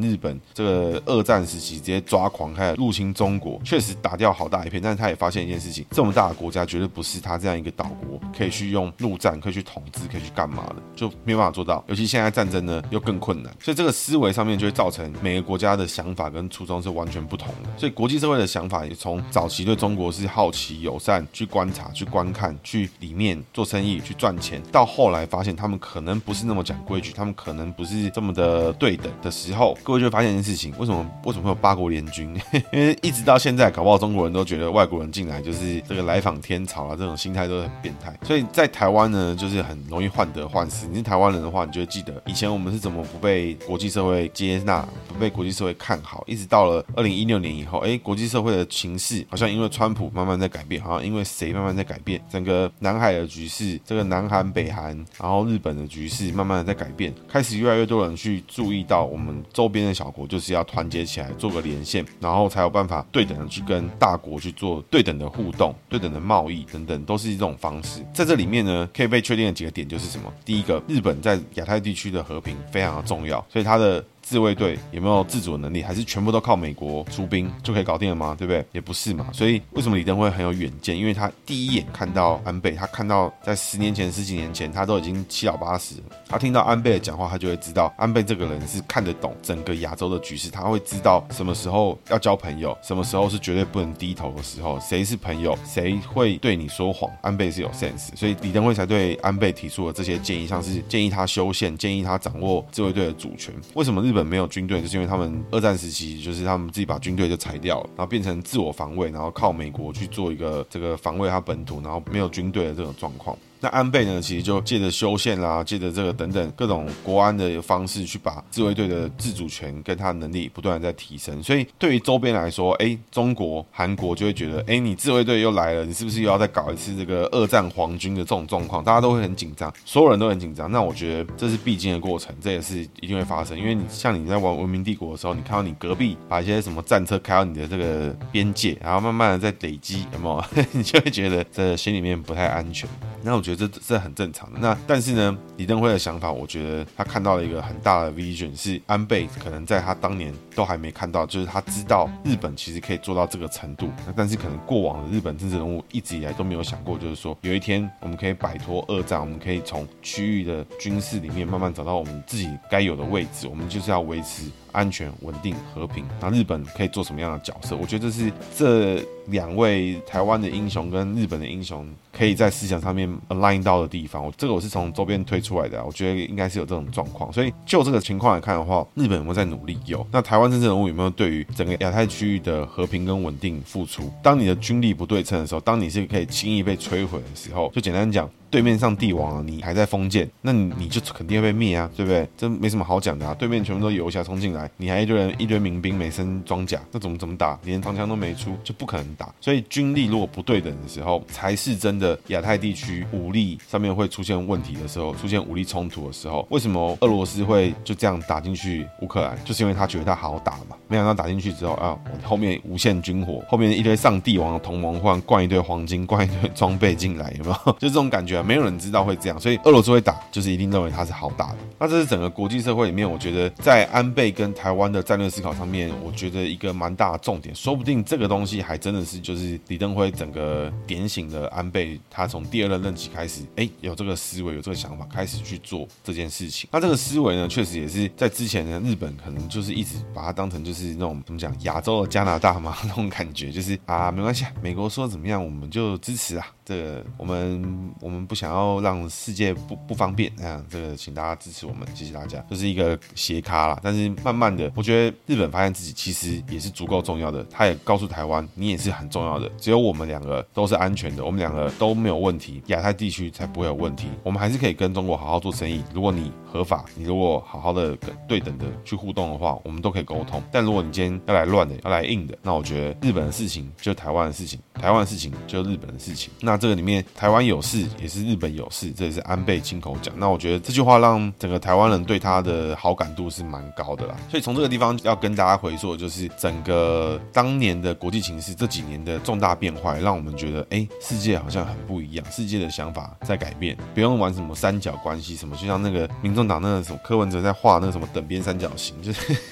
[0.00, 11.82] 日本这个二战时期直接抓狂开始入侵中国，确实打掉好大一片，但是他也发现一件事情，这么大的国家绝对不是他这样一个岛国可以去用陆战，可以去统治，可以去干嘛的，就没有办法做到。
[11.88, 17.70] 尤其现在战争呢又更困难，所以这个思维上面就会造成每个国家的想法跟初衷是完全不同的。
[17.76, 32.38] 所以国际社会的想法也从早期对中国是好奇、友善，去观察、去观看、去里面做生意、去赚钱，到后来发现他们可能不是那么讲规矩，他们可能不是这么的对等的时候，各位就会发现一件事情：为什么为什么会有八国联军？
[32.70, 38.14] 因为一直到现在，搞不好中国人都觉得外国人进来就是这个来访天朝啊，这种心态都很变态。
[38.24, 40.86] 所以在台湾呢，就是很容易患得患失。
[40.86, 68.00] 你是台湾人的话，你就会记得以前我们是怎么不被国际社会接纳，不被国际社会看好，一直到了二零一六年以后，哎，国际社会的情势好像因为川普慢慢在改变，好像因为谁慢慢在改变，整个南海的局势，这个南韩、北韩，然后日本的局势慢慢的在改变，开始越来越多人去注意到我们周边的小国就是要团结起来做个连线，然后才有办法对等的去跟大国去做对等的互动、对等的贸易等等，都是一种方式。
[68.12, 70.32] 在这里面呢，可以被确定的几个点就是什么？
[70.44, 74.04] 第一个，日本在亚太地区的和平非常的重要，所以它的。
[74.24, 78.34] 自卫队有没有自主的能力，还是全部都靠美国出兵就可以搞定了吗？
[78.36, 78.64] 对不对？
[78.72, 79.28] 也不是嘛。
[79.32, 80.96] 所以为什么李登辉很有远见？
[80.96, 85.96] 因为他第一眼看到安倍，他看到在十年前、十几年前，他都已经七老八十。
[86.26, 90.48] 他听到安倍的讲话，他就会知道安倍这个人是看得懂整个亚洲的局势。
[90.48, 97.10] 他会知道什么时候要交朋友，什么时候是绝对不能低头的时候，谁是朋友，谁会对你说谎。
[97.20, 103.54] 安倍是有 sense，所以李登辉才对安倍提出了这些建议，像是建议他修宪，建议他掌握自卫队的主权。
[103.74, 113.36] 为什么日本没有军队，就是因为他们二战时期，就是他们自己把军队就裁掉了，然后变成自我防卫，然后靠美国去做一个这个防卫他本土，然后没有军队的这种状况。
[113.64, 121.42] 那安倍呢，其实就借着修宪啦，借着这个等等各种国安的方式，去把自卫队的自主权跟他的能力不断的在提升。
[121.42, 128.84] 所以对于周边来说，哎，中国、韩国就会觉得，哎，你自卫队又来了，你是不是又要再搞一次这个二战皇军的这种状况？
[128.84, 130.70] 大家都会很紧张，所有人都很紧张。
[130.70, 133.58] 那我觉得这是必经的过程，这也是一定会发生。
[133.58, 140.44] 因为你像你在玩文明帝国的时候，你看到你隔壁把一些什么战车开到你的这个边界，然后慢慢的在累积，有没有？
[140.72, 142.86] 你就会觉得这心里面不太安全。
[143.22, 144.58] 那我觉得这这很正常的。
[144.60, 153.90] 那但是呢，李登辉的想法，我觉得他看到了一个很大的 vision，是安倍可能在他当年都还没看到，就是他知道日本其实可以做到这个程度。
[154.06, 163.46] 那但是可能过往的日本政治人物一直以来都没有想过，就是说有一天我们可以摆脱二战，我们可以从区域的军事里面慢慢找到我们自己该有的位置。
[163.48, 164.50] 我们就是要维持。
[164.74, 166.04] 安全、稳定、和平。
[166.20, 167.74] 那日本可以做什么样的角色？
[167.76, 174.22] 我觉得这是这两位台湾的英雄跟日本的英雄可以在思想上面 align 到的地方。
[174.22, 177.32] 我这个我是从周边推出来的啊，我觉得应该是有这种状况。
[177.32, 179.78] 所以就这个情况来看的话，日本有没有在努力？
[179.86, 180.06] 有。
[180.10, 184.12] 那台湾真正人物有没有对于整个亚太区域的和平跟稳定付出？
[184.22, 188.28] 当你的军力不对称的时候，当你是可以轻易被摧毁的时候，就简单讲。
[188.50, 192.24] 对面上帝王了，你还在封建，那你就肯定会被灭啊，对不对？
[192.36, 193.34] 这没什么好讲的啊。
[193.34, 197.58] 对面全部都游侠冲进来，你还一堆人一堆民兵没身装甲，那怎么怎么打？
[197.64, 199.32] 连长枪都没出，就不可能打。
[199.40, 206.46] 所以军力如果不对等的时候，才是真的亚太地区武力上面会出现问题的时候，出现武力冲突的时候。
[206.50, 209.36] 为什么俄罗斯会就这样打进去乌克兰？
[209.44, 210.76] 就是因为他觉得他好打嘛。
[210.86, 217.72] 没想到打进去之后啊，我后面无限军火，后面一堆上帝王的同盟，忽然灌一堆黄金，灌一堆装备进来，有没有？
[217.72, 219.14] 就这种感觉啊，没有人知道会。
[219.14, 221.56] 这样，所以俄罗斯会打，就是一定认为他是好打的。
[221.78, 227.54] 那这是整个国际社会里面，我觉得在安倍跟台湾的战略思考上面，我觉得一个蛮大的重点。
[227.54, 236.68] 说不定这个东西还真的是就是李登辉整个点醒了安倍，他从第二任任期开始，哎，有这个思维，有这个想法，开始去做这件事情。
[236.72, 246.46] 那这个思维呢，确实也是在之前呢，日本可能就是一直把它当成就是那种怎么讲，亚洲的加拿大嘛，那种感觉，就是啊，没关系，美国说怎么样，我们就支持啊。
[246.64, 252.38] 这个我们我们不想要让世界不不方便，那样这个请大家支持我们，谢谢大家。
[252.48, 259.50] 就是一个斜咖啦，但是慢慢的，我觉得日本发现自己其实也是足够重要的，他也告诉台湾，你也是很重要的。
[259.58, 264.08] 只有我们两个都是安全的，我们两个都没有问题，亚太地区才不会有问题。
[264.22, 265.82] 我们还是可以跟中国好好做生意。
[265.92, 270.42] 如果你合法，你如果好好的跟对等的去互动的话，我们都可以沟通。
[270.50, 276.32] 但如果你今天要来乱的，要来硬的，那我觉得日本的事情就台湾的事情，台湾的事情就日本的事情。
[276.40, 280.14] 那那这个里面，台湾有事也是日本有事，这也是安倍亲口讲。
[280.16, 284.14] 那我觉得这句话让整个台湾人对他的好感度是蛮高的啦。
[284.30, 299.36] 所以从这个地方要跟大家回溯，就是整个当年的国际情势，这几年的重大变化，让我们觉得，哎，世界好像很不一样，世界的想法在改变，不用玩什么三角关系什么，就像那个民众党那个什么柯文哲在画那个什么等边三角形，就是。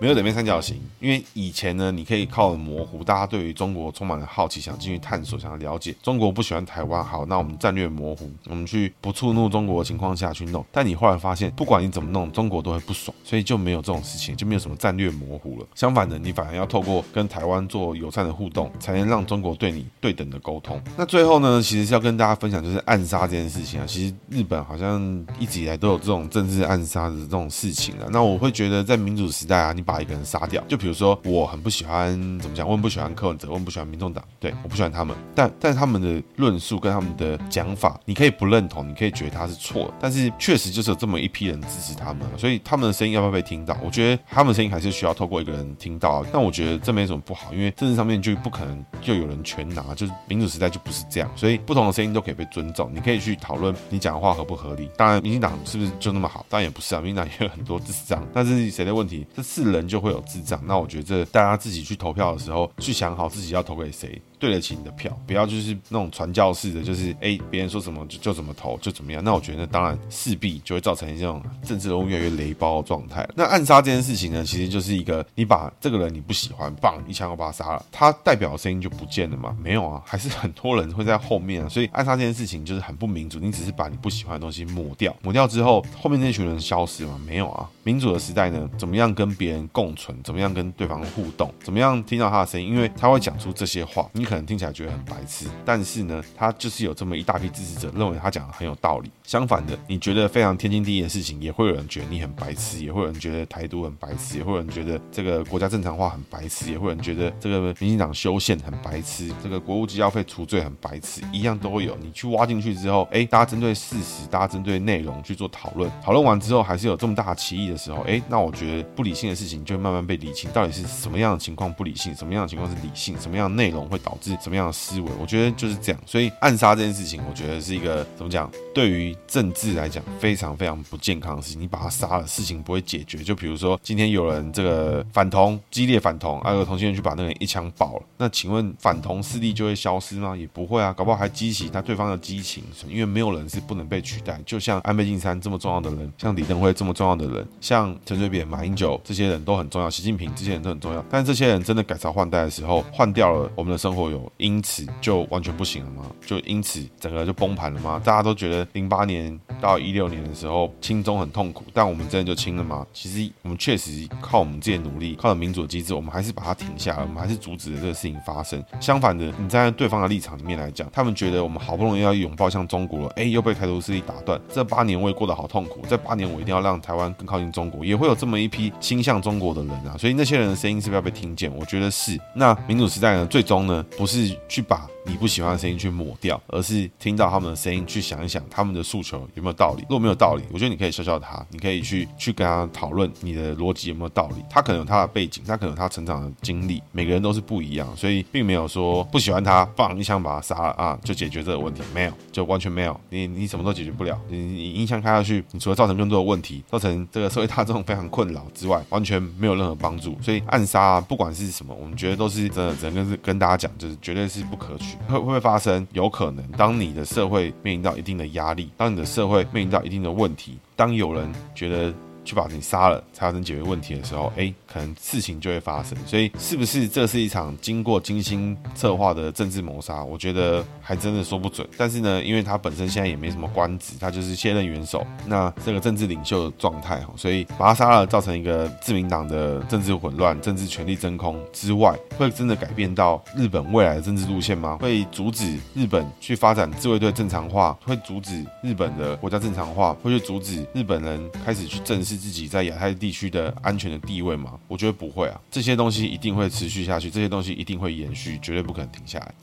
[0.00, 5.94] 没有等边三角形，因为以前呢，你可以靠模糊，大家对于中国充满了好奇，想进去探索，想要了解。
[6.02, 10.64] 中国不喜欢台湾，好，那我们战略模糊，我们去不触怒中国的情况下去弄。
[10.70, 15.66] 但你后来发现，不管你怎么弄，中国都会不爽，所以就没有这种事情，就没有什么战略模糊了。
[15.74, 20.80] 相反的，你反而要透过跟台湾做友善的互动，才能让中国对你对等的沟通。
[20.96, 23.86] 那最后呢，其实是要跟大家分享，就是暗杀这件事情啊。
[23.86, 25.00] 其实日本好像
[25.38, 28.06] 一直以来都有这种政治暗杀的这种事情啊。
[28.10, 29.80] 那我会觉得，在民主时代啊，你。
[29.90, 43.76] 把一个人杀掉，就比如说我很不喜欢怎么讲，我很不喜欢柯文哲，我很不喜欢民众党，对，我不喜欢他们，但但他们的论述跟他们的讲法，你可以不认同，你可以觉得他是错，但是确实就是有这么一批人支持他们，所以他们的声音要不要被听到？
[43.82, 54.88] 我觉得他们的声音还是需要透过一个人听到，但我觉得这没什么不好，因为政治上面就不可能就有人全拿，就是民主时代就不是这样，所以不同的声音都可以被尊重，你可以去讨论你讲的话合不合理。
[54.96, 56.46] 当然，民进党是不是就那么好？
[56.48, 59.26] 当然也不是啊，民进党也有很多智障，但是谁的问题？
[59.34, 59.80] 这是人。
[59.80, 64.20] 人就会有智障，那我觉得这大家自己去投票的时候，去想好自己要投给谁。
[64.40, 69.22] 对得起你的票，不要就是那种传教式的，就是哎，别人说什么就就怎么投，就怎么样。
[69.22, 73.28] 那我觉得当然势必就会造成这种政治人物越来越雷包的状态。
[73.36, 79.54] 那暗杀这件事情呢，其实就是一个你把这个人你不喜欢，棒一枪就把他杀了，他代表的声音就不见了吗？
[79.62, 81.68] 没有啊，还是很多人会在后面啊。
[81.68, 87.20] 所以暗杀这件事情就是很不民主，你只是把你不喜欢的东西抹掉，抹掉之后，后面那群人消失吗？
[87.26, 87.68] 没有啊。
[87.84, 90.16] 民主的时代呢，怎么样跟别人共存？
[90.24, 91.52] 怎么样跟对方互动？
[91.62, 92.68] 怎么样听到他的声音？
[92.70, 94.29] 因为他会讲出这些话，你。
[94.30, 99.10] 可能听起来觉得很白痴，但是呢，他就是有这么一大批支持者认为他讲的很有道理。
[99.24, 111.96] 相反的，你觉得非常天经地义的事情，也会有人觉得你很白痴，也会有人觉得台独很白痴，也会有人觉得这个国家正常化很白痴，也会有人觉得这个民进党修宪很白痴，这个国务机要费除罪很白痴，一样都会有。
[112.00, 125.08] 你去挖进去之后，哎，大家针对事实，大家针对内容去做讨论，讨论完之后还是有这么大的歧义的时候，哎，那我觉得不理性的事情就会慢慢被理清，到底是什么样的情况不理性，什么样的情况是理性，什么样的内容会导致什么样的思维。
[125.20, 128.48] 我觉得就是这样，所以暗杀这件事情，我觉得是一个怎么讲？
[128.74, 131.60] 对于政治来讲，非常非常不健康的事情。
[131.60, 133.18] 你把他杀了，事情不会解决。
[133.18, 140.36] 就比如说，今天有人这个反同，激烈反同，还有同性恋去把那个人一枪爆了，那请问反同势力就会消失吗？
[140.36, 142.62] 也不会啊，搞不好还激起他对方的激情。
[142.86, 144.40] 因为没有人是不能被取代。
[144.46, 151.04] 就像安倍晋三这么重要的人，像李登辉这么重要的人，像陈水扁、马英九这些人人都很重要，习近平这些人都很重要。
[151.08, 156.04] 但是这些人真的改朝换代的时候，换掉了，我们的生活有因此就完全不行了吗？
[156.26, 158.00] 就因此整个就崩盘了吗？
[158.04, 162.86] 大家都觉得零八年到一六年的时候亲中很痛苦，但我们真的就亲了吗？
[162.92, 168.62] 其实我们确实靠我们自己的努力，靠着民主机制，我们还是把它停下来，我们还是阻止了这个事情发生。
[168.80, 174.40] 相反的，你站在对方的立场里面来讲，他们觉得我们好不容易要拥抱向中国了，哎，又被台独势力打断。
[174.48, 179.96] 这八年我也过得好痛苦，这八年我一定要让台湾更靠近中国，也会有这么一批倾向中国的人啊。
[179.98, 181.54] 所以那些人的声音是不是要被听见？
[181.56, 182.18] 我觉得是。
[182.34, 184.88] 那民主时代呢，最终呢，不是去把。
[185.10, 189.82] 你不喜欢的声音去抹掉，而是听到他们的声音去想一想他们的诉求有没有道理。
[189.82, 194.44] 如果没有道理，我觉得你可以笑笑他，你可以去去跟他讨论你的逻辑有没有道理。
[194.48, 202.98] 他可能有他的背景，他可能有他成长的经历，每个人都是不一样，所以并没有说不喜欢他，放一枪把他杀了啊，就解决这个问题，没有，就完全没有。
[203.08, 210.16] 你你什么都解决不了，你你一枪开下去，你除了造成更多的问题，造成这个社会大众非常困扰之外，完全没有任何帮助。
[210.22, 215.86] 所以暗杀啊，不管是什么，我们觉得都是真的，整个是跟大家讲，就是绝对是不可取，会不会发生？
[215.92, 221.94] 有可能，当你的社会面临到一定的压力，当你的社会面临到一定的问题，当有人觉得。
[222.24, 225.96] 去把你杀了才能解决问题的时候，哎，可能事情就会发生。
[226.06, 230.04] 所以，是不是这是一场经过精心策划的政治谋杀？
[230.04, 231.66] 我觉得还真的说不准。
[231.76, 244.78] 但是呢，因为他本身现在也没什么官职，他就是卸任元首，那这个政治领袖的状态，所以把他杀了，造成一个自民党的政治混乱、政治权力真空之外，会真的改变到日本未来的政治路线吗？
[244.80, 247.76] 会阻止日本去发展自卫队正常化？
[247.84, 249.94] 会阻止日本的国家正常化？
[250.02, 254.58] 会去阻止日本人开始去正视自己在亚太地区的安全的地位吗？
[254.68, 259.34] 我觉得不会啊，这些东西一定会持续下去，这些东西一定会延续，绝对不可能停下来。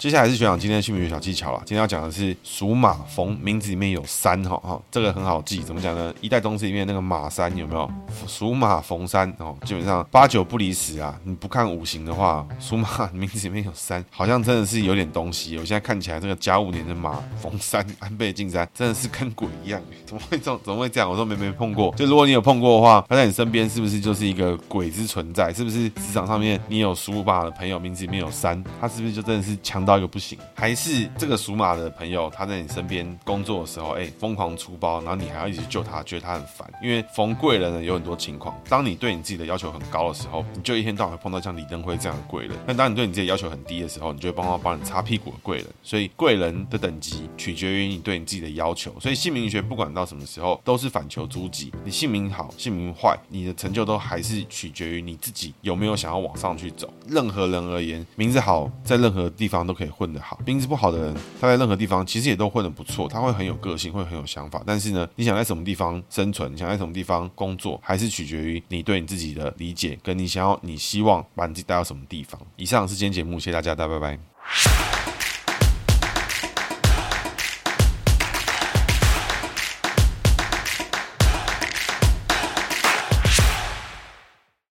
[0.00, 1.58] 接下来是学长今天的姓名学小技巧了。
[1.58, 5.58] 今天要讲的是属马逢名字里面有山哈哈，这个很好记。
[5.60, 6.10] 怎么讲呢？
[6.22, 7.86] 一代宗师里面那个马三有没有？
[8.26, 11.14] 属马逢山哦，基本上八九不离十啊。
[11.22, 15.58] 你不看五行的话，属马名字里面有山，好像真的是有点东西。
[15.58, 21.10] 我现在看起来这个甲午年的马逢山，安倍晋三真的是跟鬼一样，怎么会这怎么会这样？
[21.10, 21.94] 我说没没碰过。
[21.94, 25.52] 就如果你有碰过的话，他在你身边是不是就是一个鬼之存在？
[25.52, 36.72] 是不是职场上面你有属马的朋友名字里面有山，他是不是就真的是强到到一个不行，还是这个属马的朋友，他在你身边工作的时候，哎，疯狂出包，然后你还要一直救他，觉得他很烦。
[36.80, 38.56] 因为逢贵人呢，有很多情况。
[38.68, 45.66] 当你对你自己的要求很高的时候，你就一天到晚会碰到像李登辉这样的贵人；但当你对你自己的要求很低的时候，你就会帮他帮你擦屁股的贵人。
[45.82, 48.94] 所以贵人的等级取决于你对你自己的要求。
[49.00, 51.72] 所以姓名学不管到什么时候都是反求诸己。
[51.84, 56.88] 你姓名好，姓名坏，你的成就都还是取决于你自己有没有想要往上去走。
[57.08, 64.62] 任何人而言，名字好，在任何地方都可以混得好，名字不好的人，他在任何地方其实也都混得不错，他会很有个性，会很有想法。
[64.66, 72.38] 但是呢，你想在什么地方生存，你想在什么地方工作，还是取决于你对你自己的理解，跟你想要，你希望把你自己带到什么地方。
[72.56, 74.99] 以上是今天节目，谢谢大家，大家拜拜。